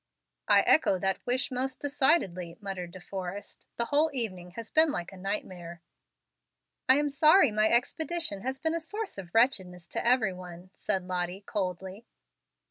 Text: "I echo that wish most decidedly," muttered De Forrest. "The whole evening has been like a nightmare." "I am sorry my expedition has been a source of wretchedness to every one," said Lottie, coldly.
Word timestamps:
"I 0.47 0.61
echo 0.61 0.97
that 0.97 1.23
wish 1.27 1.51
most 1.51 1.79
decidedly," 1.79 2.57
muttered 2.59 2.89
De 2.91 2.99
Forrest. 2.99 3.67
"The 3.75 3.85
whole 3.85 4.09
evening 4.15 4.49
has 4.55 4.71
been 4.71 4.91
like 4.91 5.11
a 5.11 5.15
nightmare." 5.15 5.83
"I 6.89 6.95
am 6.95 7.07
sorry 7.07 7.51
my 7.51 7.69
expedition 7.69 8.41
has 8.41 8.57
been 8.57 8.73
a 8.73 8.79
source 8.79 9.19
of 9.19 9.29
wretchedness 9.35 9.85
to 9.89 10.03
every 10.03 10.33
one," 10.33 10.71
said 10.75 11.03
Lottie, 11.05 11.41
coldly. 11.41 12.07